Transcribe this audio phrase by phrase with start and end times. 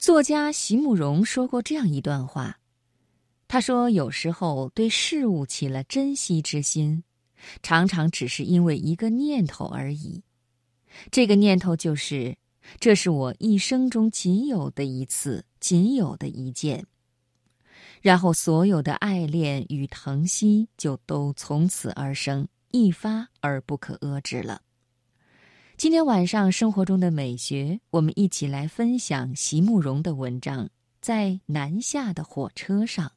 [0.00, 2.58] 作家席慕容说过这样一段话，
[3.46, 7.04] 他说：“有时候对事物起了珍惜之心，
[7.62, 10.22] 常常只是因为一个念头而已。
[11.10, 12.34] 这个念头就是，
[12.78, 16.86] 这是我一生中仅有的一次，仅有的一件。
[18.00, 24.62] 然后所有的爱恋与疼惜就都从此而生，一发而不可遏制了。”
[25.80, 30.68] 今天晚上生活中的美学，我们一起来分享席慕容的文章，
[31.00, 33.10] 在南下的火车上。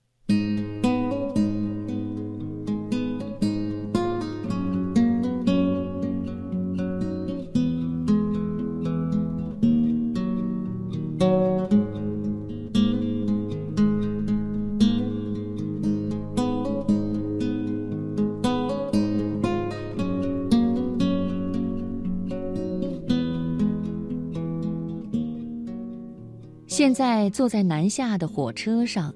[26.83, 29.15] 现在坐在南下的火车上，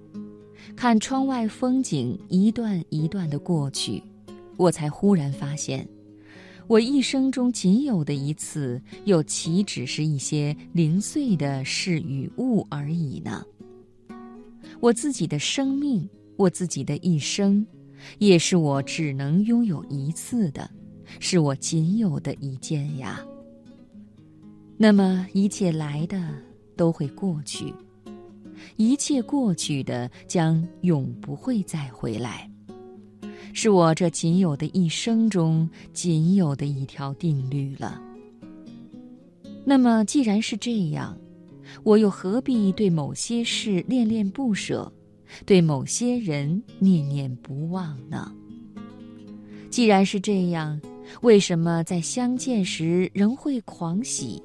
[0.73, 4.01] 看窗外风景一段一段的过去，
[4.55, 5.85] 我才忽然发现，
[6.67, 13.43] 我一生中仅有的一次，又岂只是一些零碎的事与物而已呢？
[14.79, 17.67] 我自己的生命，我自己的一生，
[18.17, 20.71] 也是我只能拥有一次的，
[21.19, 23.19] 是我仅有的一件呀。
[24.77, 26.46] 那么一切来的。
[26.77, 27.73] 都会过去，
[28.77, 32.49] 一切过去的将永不会再回来，
[33.53, 38.01] 是我这仅有的一生中仅有的一条定律了。
[39.65, 41.17] 那么既然是这样，
[41.83, 44.89] 我又何必对某些事恋恋不舍，
[45.45, 48.31] 对某些人念念不忘呢？
[49.69, 50.79] 既然是这样，
[51.21, 54.41] 为什么在相见时仍会狂喜？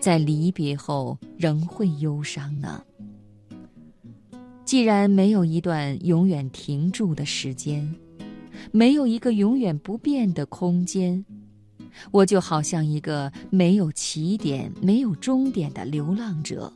[0.00, 2.82] 在离别后仍会忧伤呢？
[4.64, 7.94] 既然没有一段永远停住的时间，
[8.70, 11.24] 没有一个永远不变的空间，
[12.10, 16.72] 我就好像一个没有起点、没有终点的流浪者。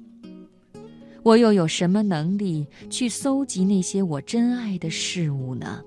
[1.23, 5.83] 我又有什么能力去搜集那些我珍爱的事物呢？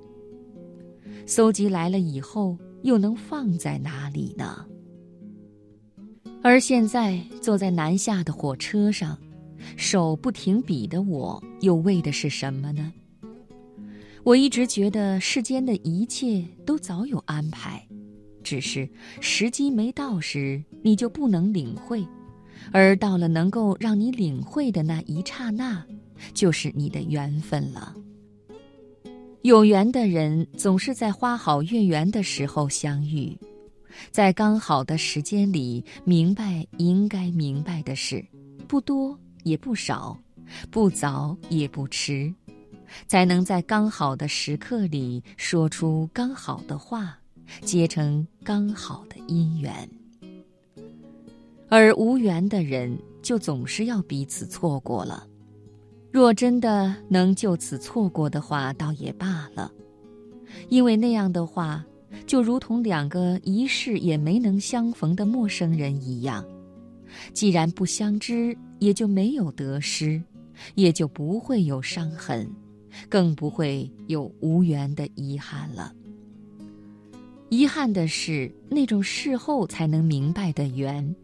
[1.25, 4.65] 搜集来了以后，又能放在哪里呢？
[6.41, 9.17] 而现在坐在南下的火车上，
[9.75, 12.93] 手不停笔的我，又为的是什么呢？
[14.23, 17.85] 我一直觉得世间的一切都早有安排，
[18.41, 18.87] 只是
[19.19, 22.05] 时机没到时，你就不能领会；
[22.71, 25.85] 而到了能够让你领会的那一刹那，
[26.33, 27.93] 就是你的缘分了。
[29.41, 33.37] 有缘的人总是在花好月圆的时候相遇。
[34.11, 38.25] 在刚好的时间里，明白应该明白的事，
[38.67, 40.17] 不多也不少，
[40.69, 42.33] 不早也不迟，
[43.07, 47.17] 才能在刚好的时刻里说出刚好的话，
[47.61, 49.89] 结成刚好的姻缘。
[51.69, 55.27] 而无缘的人，就总是要彼此错过了。
[56.11, 59.71] 若真的能就此错过的话，倒也罢了，
[60.69, 61.85] 因为那样的话。
[62.25, 66.45] 就如同两个一世也没能相逢的陌生人一样，
[67.33, 70.21] 既然不相知，也就没有得失，
[70.75, 72.49] 也就不会有伤痕，
[73.07, 75.93] 更不会有无缘的遗憾了。
[77.49, 81.15] 遗憾的是，那种事后才能明白的缘，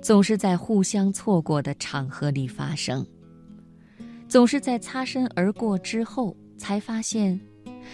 [0.00, 3.06] 总是在互相错过的场合里发生，
[4.26, 7.38] 总是在擦身而过之后才发现。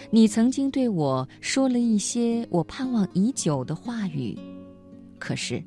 [0.09, 4.37] 你曾经对我说了一些我盼望已久的话语，
[5.19, 5.63] 可是，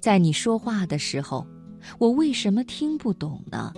[0.00, 1.46] 在你说话的时候，
[1.98, 3.72] 我为什么听不懂呢？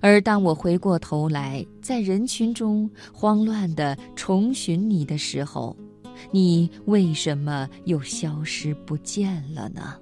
[0.00, 5.76] 而当我回过头来，在人群中慌乱地重寻你的时候，
[6.30, 9.96] 你为什么又消失不见了呢？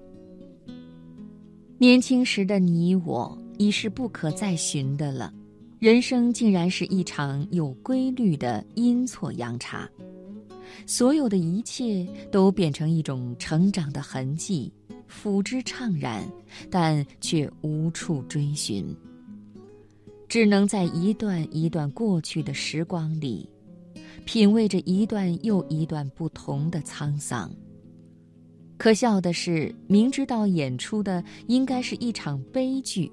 [1.79, 5.33] 年轻时的你我已是不可再寻的了。
[5.79, 9.87] 人生竟然是一场有规律的阴错阳差，
[10.87, 14.73] 所有的一切都变成一种成长的痕迹，
[15.07, 16.27] 抚之怅然，
[16.71, 18.87] 但却无处追寻。
[20.29, 23.47] 只能在一段一段过去的时光里，
[24.25, 27.51] 品味着一段又一段不同的沧桑。
[28.79, 33.13] 可笑的是，明知道演出的应该是一场悲剧。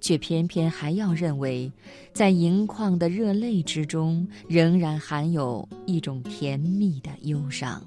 [0.00, 1.70] 却偏偏还要认为，
[2.12, 7.82] 在盈眶的热泪之中，仍然含有一种甜蜜的忧伤。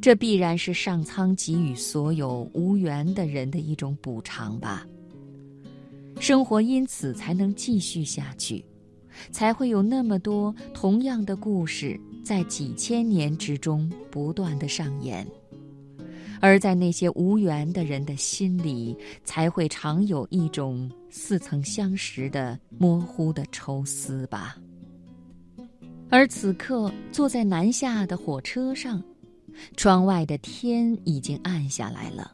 [0.00, 4.86] 这必然是上苍给予所有无缘的人的一种补偿吧。
[6.20, 8.64] 生活因此才能继续下去，
[9.30, 15.26] 才会有那么多同样的故事在几千年之中不断的上演。
[16.44, 18.94] 而在那些无缘的人的心里，
[19.24, 24.54] 才会常有一种似曾相识的模糊的抽丝吧。
[26.10, 29.02] 而此刻坐在南下的火车上，
[29.74, 32.30] 窗外的天已经暗下来了，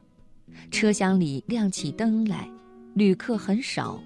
[0.73, 2.51] 车厢里亮起灯来，
[2.95, 4.03] 旅客很少，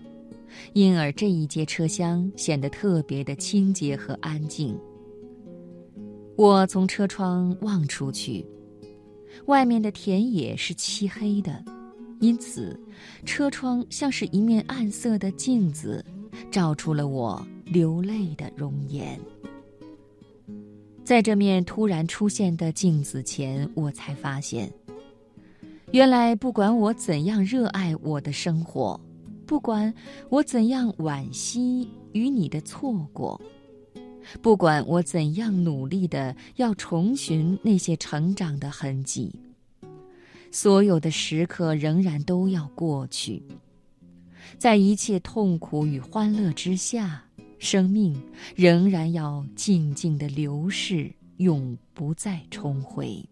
[0.74, 4.78] 因而这一节车厢显得特别的清洁和安静。
[6.36, 8.44] 我从车窗望出去。
[9.46, 11.62] 外面的田野是漆黑的，
[12.20, 12.78] 因此，
[13.24, 16.04] 车窗像是一面暗色的镜子，
[16.50, 19.18] 照出了我流泪的容颜。
[21.04, 24.72] 在这面突然出现的镜子前，我才发现，
[25.92, 28.98] 原来不管我怎样热爱我的生活，
[29.44, 29.92] 不管
[30.30, 33.38] 我怎样惋惜与你的错过。
[34.42, 39.34] 不管我怎样努力的要重寻那些成长的痕迹，
[40.50, 43.42] 所有的时刻仍然都要过去。
[44.58, 47.24] 在一切痛苦与欢乐之下，
[47.58, 48.20] 生命
[48.54, 53.24] 仍然要静静的流逝，永不再重回。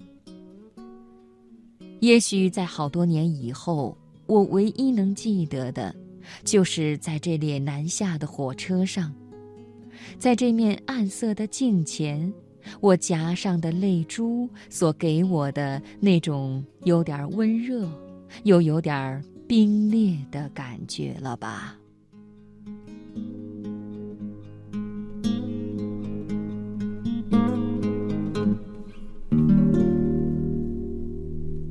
[2.01, 3.97] 也许在好多年以后，
[4.27, 5.95] 我唯一能记得的，
[6.45, 9.15] 就是在这列南下的火车上。
[10.19, 12.33] 在这面暗色的镜前，
[12.81, 17.89] 我颊上的泪珠所给我的那种有点温热，
[18.45, 21.77] 又有点冰裂的感觉了吧。